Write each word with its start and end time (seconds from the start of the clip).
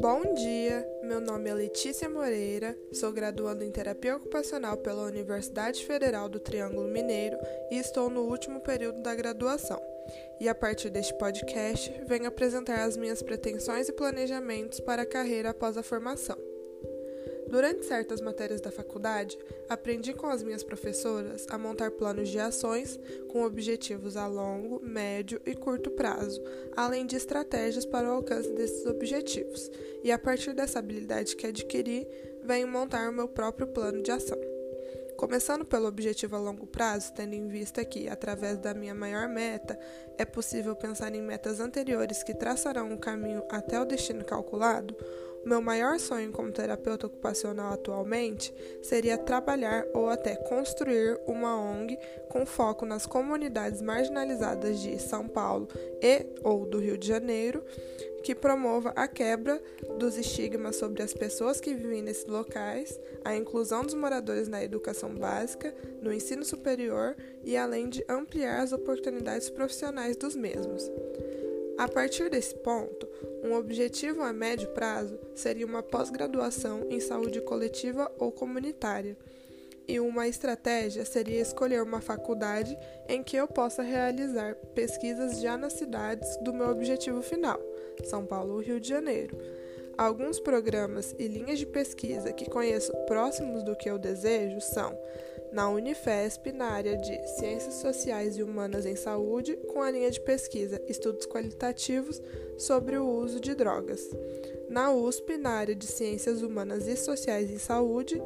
Bom 0.00 0.34
dia, 0.34 0.88
meu 1.02 1.20
nome 1.20 1.50
é 1.50 1.54
Letícia 1.54 2.08
Moreira, 2.08 2.76
sou 2.92 3.12
graduanda 3.12 3.64
em 3.64 3.70
Terapia 3.70 4.16
Ocupacional 4.16 4.78
pela 4.78 5.02
Universidade 5.02 5.84
Federal 5.84 6.28
do 6.28 6.40
Triângulo 6.40 6.88
Mineiro 6.88 7.36
e 7.70 7.76
estou 7.76 8.08
no 8.08 8.22
último 8.22 8.60
período 8.60 9.02
da 9.02 9.14
graduação. 9.14 9.80
E 10.40 10.48
a 10.48 10.54
partir 10.54 10.90
deste 10.90 11.14
podcast, 11.14 11.92
venho 12.06 12.26
apresentar 12.26 12.84
as 12.84 12.96
minhas 12.96 13.22
pretensões 13.22 13.88
e 13.88 13.92
planejamentos 13.92 14.80
para 14.80 15.02
a 15.02 15.06
carreira 15.06 15.50
após 15.50 15.76
a 15.76 15.82
formação. 15.82 16.51
Durante 17.52 17.84
certas 17.84 18.22
matérias 18.22 18.62
da 18.62 18.72
faculdade, 18.72 19.38
aprendi 19.68 20.14
com 20.14 20.26
as 20.26 20.42
minhas 20.42 20.64
professoras 20.64 21.46
a 21.50 21.58
montar 21.58 21.90
planos 21.90 22.30
de 22.30 22.38
ações 22.38 22.98
com 23.28 23.44
objetivos 23.44 24.16
a 24.16 24.26
longo, 24.26 24.80
médio 24.82 25.38
e 25.44 25.54
curto 25.54 25.90
prazo, 25.90 26.42
além 26.74 27.04
de 27.04 27.14
estratégias 27.14 27.84
para 27.84 28.08
o 28.08 28.12
alcance 28.12 28.50
desses 28.52 28.86
objetivos. 28.86 29.70
E 30.02 30.10
a 30.10 30.18
partir 30.18 30.54
dessa 30.54 30.78
habilidade 30.78 31.36
que 31.36 31.46
adquiri, 31.46 32.08
venho 32.42 32.66
montar 32.66 33.10
o 33.10 33.12
meu 33.12 33.28
próprio 33.28 33.66
plano 33.66 34.02
de 34.02 34.10
ação. 34.10 34.40
Começando 35.18 35.66
pelo 35.66 35.86
objetivo 35.86 36.34
a 36.34 36.38
longo 36.38 36.66
prazo, 36.66 37.12
tendo 37.12 37.34
em 37.34 37.48
vista 37.48 37.84
que, 37.84 38.08
através 38.08 38.56
da 38.56 38.72
minha 38.72 38.94
maior 38.94 39.28
meta, 39.28 39.78
é 40.16 40.24
possível 40.24 40.74
pensar 40.74 41.14
em 41.14 41.20
metas 41.20 41.60
anteriores 41.60 42.22
que 42.22 42.34
traçarão 42.34 42.94
o 42.94 42.98
caminho 42.98 43.44
até 43.50 43.78
o 43.78 43.84
destino 43.84 44.24
calculado, 44.24 44.96
meu 45.44 45.60
maior 45.60 45.98
sonho 45.98 46.30
como 46.30 46.52
terapeuta 46.52 47.06
ocupacional 47.06 47.72
atualmente 47.72 48.54
seria 48.80 49.18
trabalhar 49.18 49.84
ou 49.92 50.08
até 50.08 50.36
construir 50.36 51.18
uma 51.26 51.56
ONG 51.56 51.98
com 52.28 52.46
foco 52.46 52.86
nas 52.86 53.06
comunidades 53.06 53.82
marginalizadas 53.82 54.80
de 54.80 54.98
São 54.98 55.26
Paulo 55.26 55.68
e 56.00 56.26
ou 56.44 56.64
do 56.64 56.78
Rio 56.78 56.96
de 56.96 57.08
Janeiro, 57.08 57.64
que 58.22 58.34
promova 58.34 58.92
a 58.94 59.08
quebra 59.08 59.60
dos 59.98 60.16
estigmas 60.16 60.76
sobre 60.76 61.02
as 61.02 61.12
pessoas 61.12 61.60
que 61.60 61.74
vivem 61.74 62.02
nesses 62.02 62.26
locais, 62.26 62.98
a 63.24 63.36
inclusão 63.36 63.82
dos 63.82 63.94
moradores 63.94 64.46
na 64.46 64.62
educação 64.62 65.12
básica, 65.14 65.74
no 66.00 66.12
ensino 66.12 66.44
superior 66.44 67.16
e 67.42 67.56
além 67.56 67.88
de 67.88 68.04
ampliar 68.08 68.60
as 68.60 68.72
oportunidades 68.72 69.50
profissionais 69.50 70.16
dos 70.16 70.36
mesmos. 70.36 70.88
A 71.82 71.88
partir 71.88 72.30
desse 72.30 72.54
ponto, 72.54 73.08
um 73.42 73.54
objetivo 73.54 74.22
a 74.22 74.32
médio 74.32 74.68
prazo 74.68 75.18
seria 75.34 75.66
uma 75.66 75.82
pós-graduação 75.82 76.86
em 76.88 77.00
saúde 77.00 77.40
coletiva 77.40 78.08
ou 78.20 78.30
comunitária, 78.30 79.16
e 79.88 79.98
uma 79.98 80.28
estratégia 80.28 81.04
seria 81.04 81.40
escolher 81.40 81.82
uma 81.82 82.00
faculdade 82.00 82.78
em 83.08 83.20
que 83.20 83.36
eu 83.36 83.48
possa 83.48 83.82
realizar 83.82 84.54
pesquisas 84.76 85.40
já 85.40 85.56
nas 85.56 85.72
cidades 85.72 86.36
do 86.36 86.54
meu 86.54 86.68
objetivo 86.68 87.20
final, 87.20 87.60
São 88.04 88.24
Paulo 88.24 88.54
ou 88.54 88.60
Rio 88.60 88.78
de 88.78 88.88
Janeiro. 88.88 89.36
Alguns 89.96 90.40
programas 90.40 91.14
e 91.18 91.28
linhas 91.28 91.58
de 91.58 91.66
pesquisa 91.66 92.32
que 92.32 92.48
conheço 92.48 92.92
próximos 93.06 93.62
do 93.62 93.76
que 93.76 93.90
eu 93.90 93.98
desejo 93.98 94.60
são 94.60 94.98
na 95.52 95.68
Unifesp, 95.68 96.50
na 96.50 96.66
área 96.66 96.96
de 96.96 97.28
Ciências 97.36 97.74
Sociais 97.74 98.38
e 98.38 98.42
Humanas 98.42 98.86
em 98.86 98.96
Saúde, 98.96 99.56
com 99.70 99.82
a 99.82 99.90
linha 99.90 100.10
de 100.10 100.20
pesquisa 100.20 100.80
Estudos 100.88 101.26
Qualitativos 101.26 102.22
sobre 102.56 102.96
o 102.96 103.06
uso 103.06 103.38
de 103.38 103.54
drogas. 103.54 104.08
Na 104.70 104.90
USP, 104.90 105.36
na 105.36 105.50
área 105.50 105.74
de 105.74 105.86
Ciências 105.86 106.40
Humanas 106.40 106.88
e 106.88 106.96
Sociais 106.96 107.50
em 107.50 107.58
Saúde, 107.58 108.20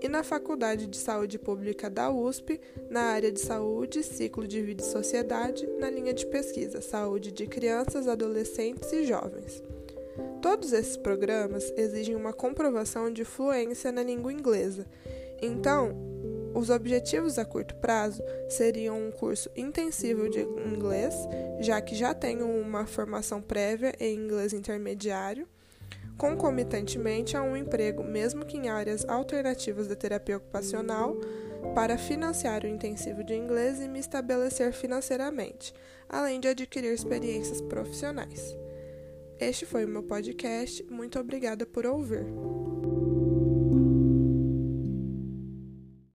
e 0.00 0.08
na 0.08 0.22
Faculdade 0.22 0.86
de 0.86 0.96
Saúde 0.96 1.38
Pública 1.40 1.90
da 1.90 2.08
USP, 2.08 2.60
na 2.88 3.02
área 3.02 3.32
de 3.32 3.40
Saúde, 3.40 4.04
Ciclo 4.04 4.46
de 4.46 4.62
Vida 4.62 4.82
e 4.82 4.86
Sociedade, 4.86 5.66
na 5.78 5.90
linha 5.90 6.14
de 6.14 6.24
pesquisa 6.26 6.80
Saúde 6.80 7.32
de 7.32 7.48
Crianças, 7.48 8.06
Adolescentes 8.06 8.92
e 8.92 9.04
Jovens. 9.04 9.60
Todos 10.40 10.72
esses 10.72 10.96
programas 10.96 11.72
exigem 11.76 12.14
uma 12.14 12.32
comprovação 12.32 13.12
de 13.12 13.24
fluência 13.24 13.90
na 13.90 14.02
língua 14.02 14.32
inglesa. 14.32 14.86
Então, 15.42 15.96
os 16.54 16.70
objetivos 16.70 17.38
a 17.38 17.44
curto 17.44 17.74
prazo 17.76 18.22
seriam 18.48 19.00
um 19.00 19.10
curso 19.10 19.50
intensivo 19.56 20.28
de 20.28 20.40
inglês, 20.40 21.14
já 21.60 21.80
que 21.80 21.94
já 21.94 22.14
tenho 22.14 22.48
uma 22.48 22.86
formação 22.86 23.42
prévia 23.42 23.94
em 23.98 24.14
inglês 24.14 24.52
intermediário, 24.52 25.46
concomitantemente 26.16 27.36
a 27.36 27.42
um 27.42 27.56
emprego, 27.56 28.02
mesmo 28.02 28.44
que 28.44 28.56
em 28.56 28.68
áreas 28.68 29.04
alternativas 29.08 29.86
da 29.88 29.94
terapia 29.94 30.36
ocupacional, 30.36 31.16
para 31.74 31.98
financiar 31.98 32.64
o 32.64 32.68
intensivo 32.68 33.22
de 33.24 33.34
inglês 33.34 33.80
e 33.80 33.88
me 33.88 33.98
estabelecer 33.98 34.72
financeiramente, 34.72 35.72
além 36.08 36.40
de 36.40 36.48
adquirir 36.48 36.92
experiências 36.92 37.60
profissionais. 37.60 38.56
Este 39.40 39.64
foi 39.64 39.84
o 39.84 39.88
meu 39.88 40.02
podcast. 40.02 40.84
Muito 40.90 41.18
obrigada 41.18 41.64
por 41.64 41.86
ouvir. 41.86 42.26